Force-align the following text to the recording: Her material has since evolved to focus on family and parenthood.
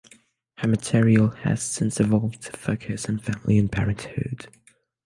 Her 0.57 0.67
material 0.67 1.27
has 1.29 1.61
since 1.61 1.99
evolved 1.99 2.41
to 2.41 2.51
focus 2.53 3.07
on 3.07 3.19
family 3.19 3.59
and 3.59 3.71
parenthood. 3.71 4.47